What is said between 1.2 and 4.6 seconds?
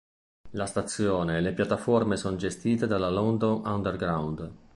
e le piattaforme sono gestite dalla "London Underground".